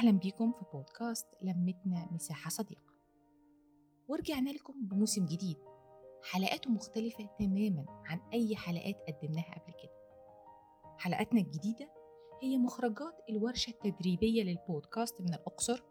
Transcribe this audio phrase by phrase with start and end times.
[0.00, 2.94] أهلا بيكم في بودكاست لمتنا مساحة صديقة.
[4.08, 5.56] ورجعنا لكم بموسم جديد.
[6.22, 9.92] حلقاته مختلفة تماما عن أي حلقات قدمناها قبل كده.
[10.98, 11.90] حلقاتنا الجديدة
[12.42, 15.82] هي مخرجات الورشة التدريبية للبودكاست من الأقصر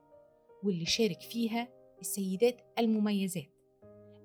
[0.63, 1.67] واللي شارك فيها
[2.01, 3.53] السيدات المميزات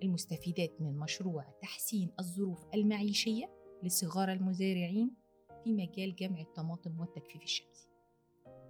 [0.03, 3.51] المستفيدات من مشروع تحسين الظروف المعيشية
[3.83, 5.17] لصغار المزارعين
[5.65, 7.89] في مجال جمع الطماطم والتجفيف الشمسي.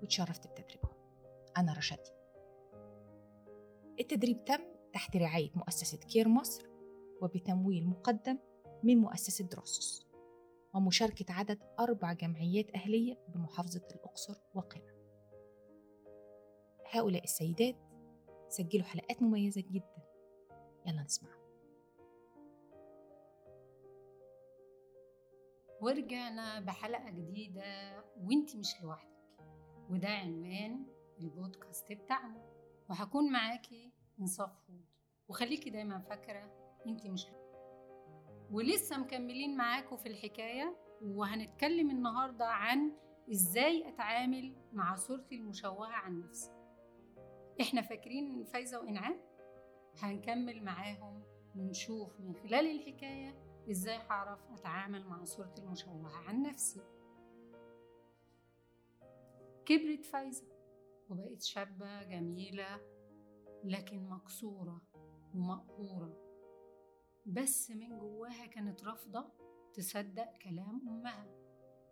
[0.02, 0.94] وتشرفت بتدريبهم.
[1.56, 2.12] أنا رشدي.
[4.00, 6.68] التدريب تم تحت رعاية مؤسسة كير مصر
[7.22, 8.38] وبتمويل مقدم
[8.82, 10.06] من مؤسسة دروسوس
[10.74, 14.94] ومشاركة عدد أربع جمعيات أهلية بمحافظة الأقصر وقنا.
[16.90, 17.77] هؤلاء السيدات
[18.48, 20.02] سجلوا حلقات مميزة جدا.
[20.86, 21.30] يلا نسمع.
[25.80, 29.14] ورجعنا بحلقة جديدة وانت مش لوحدك.
[29.91, 30.86] وده عنوان
[31.20, 32.55] البودكاست بتاعنا.
[32.91, 34.84] وهكون معاكي انصاف فود
[35.29, 36.53] وخليكي دايما فاكرة
[36.87, 37.27] انت مش
[38.51, 42.92] ولسه مكملين معاكم في الحكاية وهنتكلم النهاردة عن
[43.33, 46.51] إزاي أتعامل مع صورتي المشوهة عن نفسي.
[47.61, 49.20] إحنا فاكرين فايزة وإنعام؟
[49.98, 51.23] هنكمل معاهم
[51.57, 53.35] ونشوف من خلال الحكاية
[53.70, 56.81] إزاي هعرف أتعامل مع صورتي المشوهة عن نفسي.
[59.67, 60.53] كبرت فايزة.
[61.10, 62.80] وبقت شابة جميلة
[63.64, 64.83] لكن مكسورة
[65.34, 66.16] ومقهورة.
[67.27, 69.33] بس من جواها كانت رافضة
[69.74, 71.27] تصدق كلام أمها.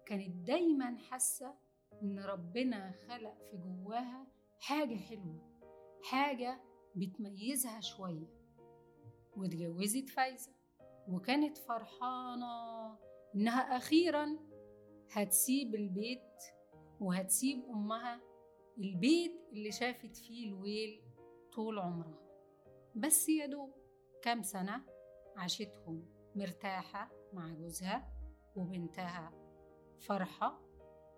[0.07, 1.55] كانت دايما حاسة
[2.03, 4.27] إن ربنا خلق في جواها
[4.61, 5.61] حاجة حلوة
[6.03, 6.61] حاجة
[6.97, 8.27] بتميزها شوية.
[9.37, 10.53] واتجوزت فايزة
[11.09, 12.99] وكانت فرحانة
[13.35, 14.39] إنها أخيرا
[15.11, 16.43] هتسيب البيت
[17.01, 18.21] وهتسيب أمها
[18.79, 21.03] البيت اللي شافت فيه الويل
[21.53, 22.19] طول عمرها.
[22.95, 23.75] بس يا دوب
[24.23, 24.83] كام سنة
[25.37, 26.05] عاشتهم
[26.37, 28.13] مرتاحة مع جوزها
[28.57, 29.33] وبنتها
[29.99, 30.61] فرحة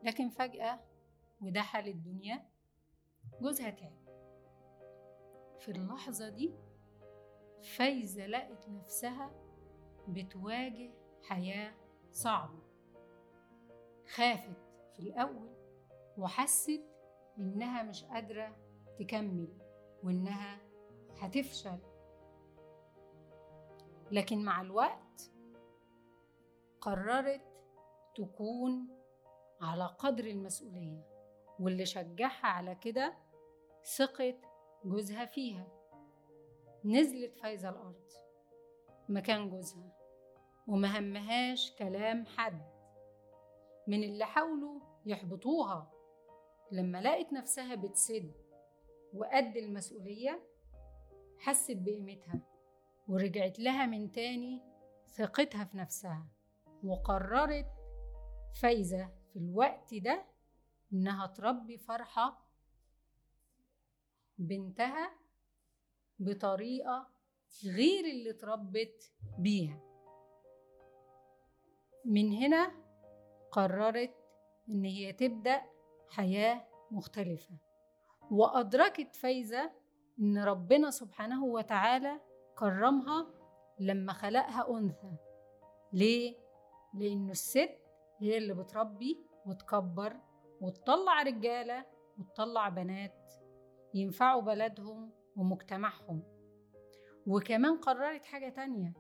[0.03, 0.81] لكن فجأة
[1.41, 2.49] وده حال الدنيا
[3.41, 4.05] جوزها تعب.
[5.59, 6.55] في اللحظة دي
[7.77, 9.31] فايزة لقت نفسها
[10.09, 10.91] بتواجه
[11.23, 11.75] حياة
[12.13, 12.63] صعبة.
[14.15, 14.57] خافت
[14.93, 15.55] في الأول
[16.19, 16.83] وحست
[17.39, 18.57] إنها مش قادرة
[18.99, 19.49] تكمل
[20.03, 20.59] وإنها
[21.21, 21.79] هتفشل.
[24.13, 25.31] لكن مع الوقت
[26.81, 27.41] قررت
[28.17, 28.89] تكون
[29.61, 31.07] على قدر المسؤولية
[31.61, 33.15] واللي شجعها على كده
[33.97, 34.35] ثقة
[34.85, 35.67] جوزها فيها.
[36.85, 38.05] نزلت فايزة الأرض
[39.09, 39.97] مكان جوزها
[40.69, 42.63] وما همهاش كلام حد
[43.89, 45.93] من اللي حاولوا يحبطوها.
[46.75, 48.33] لما لقت نفسها بتسد
[49.15, 50.43] وقد المسؤولية
[51.39, 52.41] حست بقيمتها
[53.09, 54.63] ورجعت لها من تاني
[55.09, 56.27] ثقتها في نفسها
[56.85, 57.67] وقررت
[58.61, 60.25] فايزة في الوقت ده
[60.93, 62.45] إنها تربي فرحة
[64.39, 65.11] بنتها
[66.19, 67.09] بطريقة
[67.65, 69.81] غير اللي اتربت بيها.
[72.05, 72.73] من هنا
[73.53, 74.15] قررت
[74.69, 75.63] إن هي تبدأ
[76.09, 77.55] حياة مختلفة.
[78.31, 79.73] وأدركت فايزة
[80.21, 82.21] إن ربنا سبحانه وتعالى
[82.59, 83.27] كرمها
[83.81, 85.17] لما خلقها أنثى.
[85.93, 86.37] ليه؟
[86.95, 87.79] لأنه الست
[88.19, 90.17] هي اللي بتربي وتكبر
[90.61, 91.87] وتطلع رجالة
[92.19, 93.33] وتطلع بنات
[93.95, 96.23] ينفعوا بلدهم ومجتمعهم.
[97.27, 98.93] وكمان قررت حاجة تانية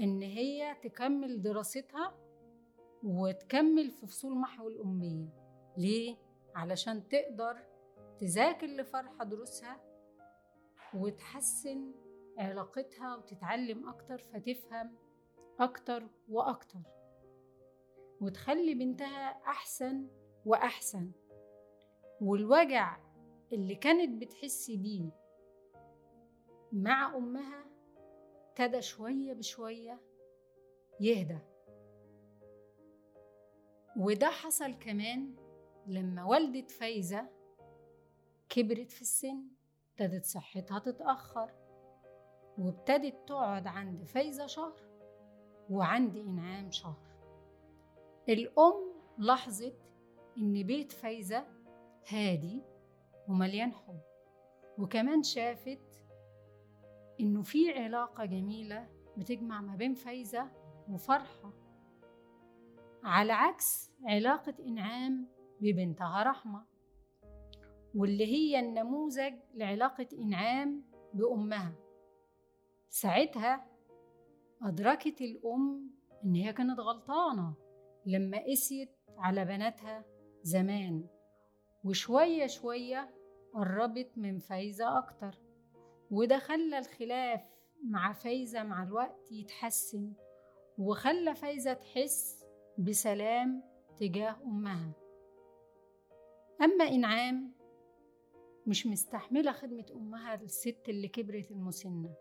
[0.00, 2.14] إن هي تكمل دراستها
[3.02, 5.45] وتكمل في فصول محو الأمية.
[5.76, 6.16] ليه؟
[6.54, 7.56] علشان تقدر
[8.18, 9.80] تذاكر لفرحة دروسها
[10.94, 11.92] وتحسن
[12.38, 14.96] علاقتها وتتعلم أكتر فتفهم
[15.60, 16.80] أكتر وأكتر.
[18.20, 20.08] وتخلي بنتها أحسن
[20.46, 21.12] وأحسن.
[22.20, 22.98] والوجع
[23.52, 25.10] اللي كانت بتحس بيه
[26.72, 27.64] مع أمها
[28.48, 30.00] ابتدى شوية بشوية
[31.00, 31.38] يهدى.
[33.96, 35.45] وده حصل كمان
[35.86, 37.28] لما والدة فايزة
[38.48, 39.44] كبرت في السن
[39.90, 41.52] ابتدت صحتها تتأخر
[42.58, 44.80] وابتدت تقعد عند فايزة شهر
[45.70, 47.06] وعند إنعام شهر.
[48.28, 49.76] الأم لاحظت
[50.38, 51.46] إن بيت فايزة
[52.08, 52.62] هادي
[53.28, 54.00] ومليان حب
[54.78, 56.02] وكمان شافت
[57.20, 60.50] إنه في علاقة جميلة بتجمع ما بين فايزة
[60.88, 61.52] وفرحة.
[63.04, 66.64] على عكس علاقة إنعام ببنتها رحمة
[67.94, 70.82] واللي هي النموذج لعلاقة إنعام
[71.14, 71.74] بأمها.
[72.88, 73.66] ساعتها
[74.62, 75.90] أدركت الأم
[76.24, 77.54] إن هي كانت غلطانة
[78.06, 80.04] لما قسيت على بناتها
[80.42, 81.06] زمان
[81.84, 83.10] وشوية شوية
[83.54, 85.38] قربت من فايزة أكتر
[86.10, 87.40] وده خلى الخلاف
[87.84, 90.12] مع فايزة مع الوقت يتحسن
[90.78, 92.44] وخلى فايزة تحس
[92.78, 93.62] بسلام
[94.00, 95.05] تجاه أمها.
[96.62, 97.52] أما إنعام
[98.66, 102.14] مش مستحملة خدمة أمها الست اللي كبرت المسنة.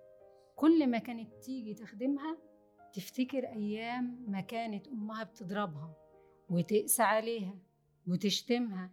[0.56, 2.38] كل ما كانت تيجي تخدمها
[2.94, 5.94] تفتكر أيام ما كانت أمها بتضربها
[6.50, 7.58] وتقسى عليها
[8.08, 8.92] وتشتمها.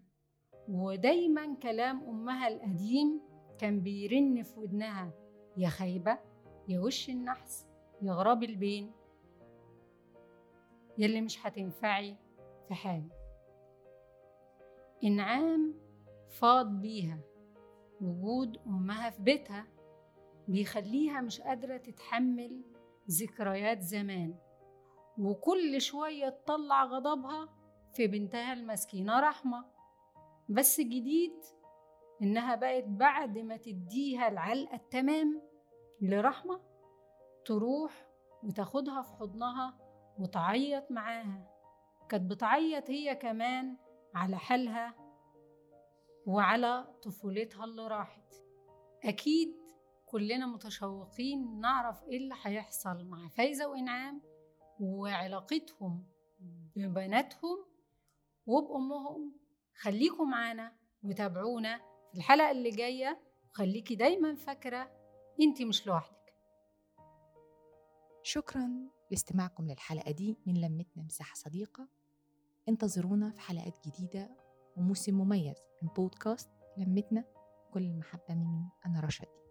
[0.68, 3.20] ودايما كلام أمها القديم
[3.58, 5.12] كان بيرن في ودنها.
[5.56, 6.18] يا خايبة
[6.68, 7.66] يا وش النحس
[8.02, 8.92] يا غراب البين.
[10.98, 12.16] يلي مش هتنفعي
[12.68, 13.21] في حاجة.
[15.04, 15.74] إنعام
[16.30, 17.18] فاض بيها.
[18.00, 19.66] وجود أمها في بيتها
[20.48, 22.62] بيخليها مش قادرة تتحمل
[23.10, 24.34] ذكريات زمان.
[25.18, 27.48] وكل شوية تطلع غضبها
[27.94, 29.64] في بنتها المسكينة رحمة.
[30.48, 31.34] بس جديد
[32.22, 35.42] إنها بقت بعد ما تديها العلقة التمام
[36.00, 36.60] لرحمة
[37.44, 38.08] تروح
[38.42, 39.78] وتاخدها في حضنها
[40.18, 41.48] وتعيط معاها.
[42.08, 43.76] كانت بتعيط هي كمان
[44.14, 44.94] على حالها
[46.26, 48.34] وعلى طفولتها اللي راحت.
[49.04, 49.56] أكيد
[50.06, 54.22] كلنا متشوقين نعرف إيه اللي هيحصل مع فايزة وإنعام
[54.80, 56.06] وعلاقتهم
[56.76, 57.64] ببناتهم
[58.46, 59.32] وبأمهم.
[59.80, 61.78] خليكم معانا وتابعونا
[62.12, 63.22] في الحلقة اللي جاية.
[63.50, 64.90] وخليكي دايما فاكرة
[65.40, 66.34] انت مش لوحدك.
[68.22, 71.88] شكرا لاستماعكم للحلقة دي من لمتنا مساحة صديقة.
[72.68, 74.30] انتظرونا في حلقات جديدة
[74.76, 77.24] وموسم مميز من بودكاست لمتنا
[77.72, 79.41] كل المحبة مني أنا رشدي.